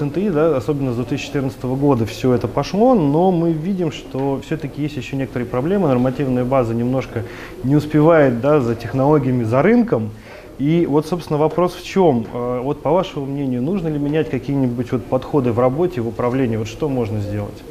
[0.00, 4.96] НТИ, да, особенно с 2014 года все это пошло, но мы видим, что все-таки есть
[4.96, 5.88] еще некоторые проблемы.
[5.88, 7.24] Нормативная база немножко
[7.64, 10.10] не успевает да, за технологиями, за рынком.
[10.58, 12.26] И вот, собственно, вопрос в чем?
[12.32, 16.56] Э, вот по вашему мнению, нужно ли менять какие-нибудь вот подходы в работе, в управлении?
[16.56, 17.62] Вот что можно сделать?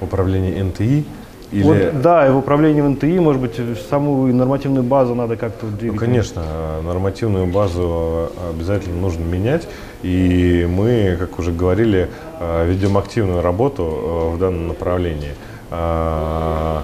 [0.00, 1.04] Управление НТИ
[1.50, 1.62] или...
[1.62, 6.00] Вот, да, и в управлении в НТИ, может быть, саму нормативную базу надо как-то двигать.
[6.00, 6.42] Ну, конечно,
[6.84, 9.66] нормативную базу обязательно нужно менять.
[10.02, 15.32] И мы, как уже говорили, э, ведем активную работу э, в данном направлении.
[15.70, 16.82] А,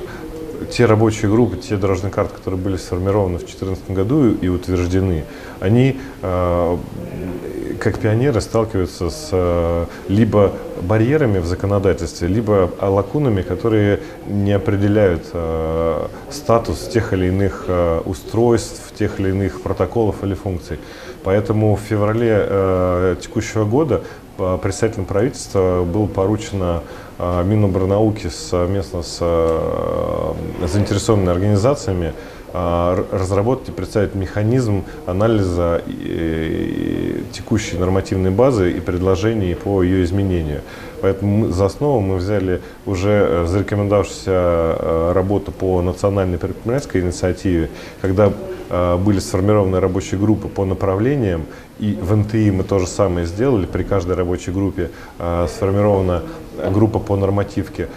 [0.71, 5.25] те рабочие группы, те дорожные карты, которые были сформированы в 2014 году и утверждены,
[5.61, 6.77] они э,
[7.85, 16.07] как пионеры сталкиваются с э, либо барьерами в законодательстве, либо лакунами, которые не определяют э,
[16.31, 20.79] статус тех или иных э, устройств, тех или иных протоколов или функций.
[21.25, 24.03] Поэтому в феврале текущего года
[24.37, 26.83] представителям правительства было поручено
[27.19, 29.19] Минобрнауки совместно с
[30.67, 32.13] заинтересованными организациями
[32.55, 35.83] разработать и представить механизм анализа
[37.33, 40.63] текущей нормативной базы и предложений по ее изменению.
[41.05, 47.69] Поэтому за основу мы взяли уже э, зарекомендовавшуюся э, работу по национальной предпринимательской инициативе,
[48.01, 48.33] когда
[48.71, 51.45] э, были сформированы рабочие группы по направлениям,
[51.79, 56.23] и в НТИ мы то же самое сделали, при каждой рабочей группе сформирована
[56.71, 57.89] группа по нормативке,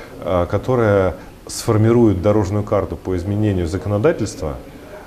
[0.49, 1.13] которая
[1.47, 4.55] сформирует дорожную карту по изменению законодательства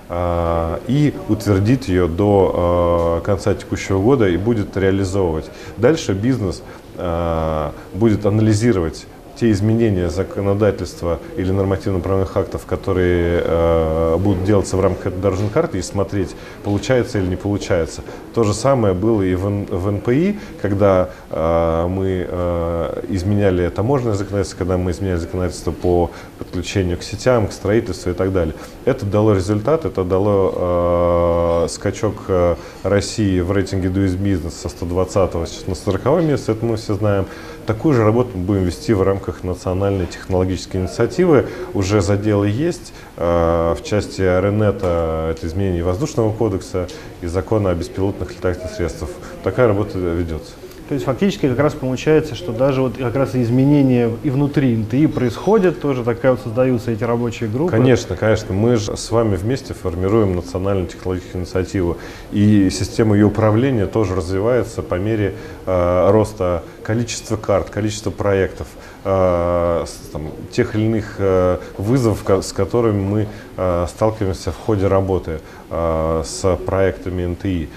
[0.09, 5.51] э, и утвердит ее до э, конца текущего года и будет реализовывать.
[5.77, 6.63] Дальше бизнес
[6.97, 9.07] э, будет анализировать
[9.41, 15.83] те изменения законодательства или нормативно-правовых актов, которые э, будут делаться в рамках дорожной карты и
[15.83, 18.03] смотреть, получается или не получается.
[18.35, 24.59] То же самое было и в, в НПИ, когда э, мы э, изменяли таможенное законодательство,
[24.59, 28.55] когда мы изменяли законодательство по подключению к сетям, к строительству и так далее.
[28.85, 35.49] Это дало результат, это дало э, скачок э, России в рейтинге Doing Business со 120
[35.49, 37.25] сейчас на 40 место, это мы все знаем.
[37.71, 41.47] Такую же работу мы будем вести в рамках национальной технологической инициативы.
[41.73, 42.93] Уже заделы есть.
[43.17, 46.89] Э, в части РНЭТа это изменение воздушного кодекса
[47.23, 49.11] и закона о беспилотных летательных средствах.
[49.45, 50.55] Такая работа ведется.
[50.91, 55.07] То есть фактически как раз получается, что даже вот как раз изменения и внутри НТИ
[55.07, 57.71] происходят, тоже такая вот создаются эти рабочие группы.
[57.71, 58.53] Конечно, конечно.
[58.53, 61.99] Мы же с вами вместе формируем национальную технологическую инициативу.
[62.33, 65.35] И система ее управления тоже развивается по мере
[65.65, 68.67] э, роста количества карт, количества проектов,
[69.05, 75.39] э, там, тех или иных э, вызовов, с которыми мы э, сталкиваемся в ходе работы
[75.71, 77.69] с проектами НТИ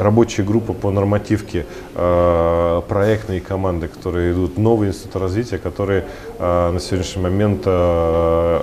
[0.00, 6.04] рабочая группа по нормативке, э, проектные команды, которые идут, новые институты развития, которые
[6.38, 8.60] э, на сегодняшний момент э,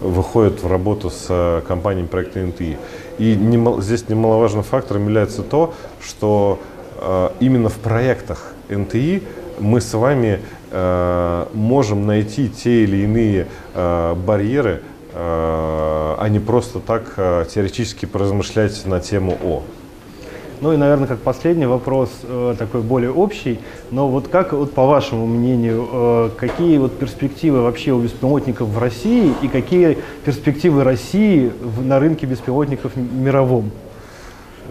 [0.00, 2.76] выходят в работу с компанией проекта НТИ.
[3.18, 6.58] И не, здесь немаловажным фактором является то, что
[7.40, 9.22] именно в проектах НТИ
[9.58, 10.40] мы с вами
[11.52, 14.82] можем найти те или иные барьеры,
[15.14, 19.62] а не просто так э, теоретически поразмышлять на тему О.
[20.60, 23.58] Ну и, наверное, как последний вопрос, э, такой более общий,
[23.90, 29.34] но вот как, вот по вашему мнению, какие вот перспективы вообще у беспилотников в России
[29.42, 33.70] и какие перспективы России на рынке беспилотников мировом?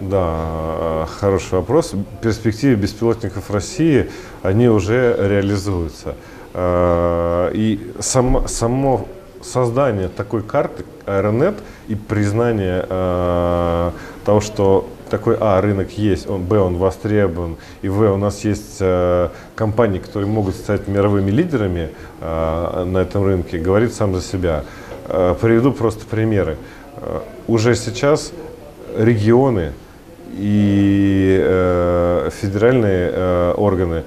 [0.00, 1.92] Да, хороший вопрос.
[2.22, 4.08] Перспективы беспилотников России,
[4.42, 6.16] они уже реализуются.
[6.56, 9.06] И само, само
[9.42, 11.54] создание такой карты Аэронет
[11.88, 13.90] и признание э,
[14.24, 18.78] того, что такой А, рынок есть, он, Б, он востребован, и В, у нас есть
[18.80, 21.90] э, компании, которые могут стать мировыми лидерами
[22.20, 24.64] э, на этом рынке, говорит сам за себя.
[25.08, 26.56] Э, приведу просто примеры.
[26.96, 28.32] Э, уже сейчас
[28.96, 29.72] регионы
[30.32, 34.04] и э, федеральные э, органы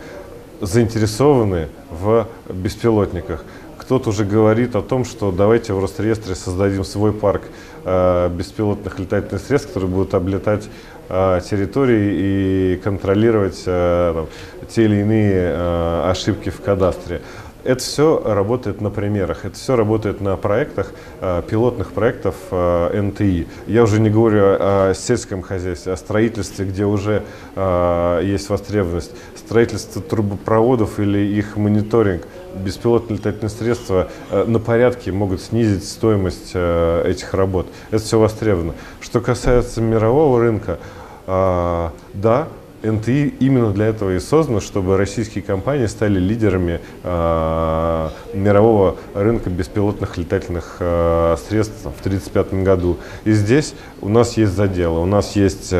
[0.61, 3.43] заинтересованы в беспилотниках.
[3.85, 7.43] Кто-то уже говорит о том, что давайте в Росреестре создадим свой парк
[7.83, 10.67] э, беспилотных летательных средств, которые будут облетать
[11.07, 14.27] э, территории и контролировать э, там,
[14.69, 17.21] те или иные э, ошибки в кадастре.
[17.63, 20.91] Это все работает на примерах, это все работает на проектах,
[21.21, 23.47] э, пилотных проектов э, НТИ.
[23.67, 27.21] Я уже не говорю о сельском хозяйстве, о строительстве, где уже
[27.55, 29.11] э, есть востребованность.
[29.35, 32.23] Строительство трубопроводов или их мониторинг,
[32.55, 37.67] беспилотные летательные средства на порядке могут снизить стоимость этих работ.
[37.91, 38.73] Это все востребовано.
[39.01, 40.79] Что касается мирового рынка,
[41.27, 42.47] да,
[42.91, 50.17] НТИ именно для этого и создан, чтобы российские компании стали лидерами э, мирового рынка беспилотных
[50.17, 52.97] летательных э, средств в 1935 году.
[53.23, 55.73] И здесь у нас есть заделы, у нас есть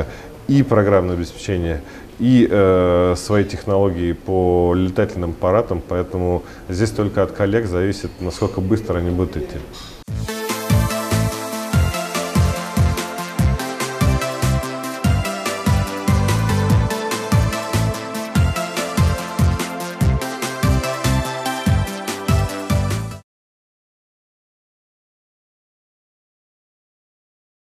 [0.48, 1.82] и программное обеспечение,
[2.20, 9.00] и э, свои технологии по летательным аппаратам, поэтому здесь только от коллег зависит, насколько быстро
[9.00, 9.58] они будут идти.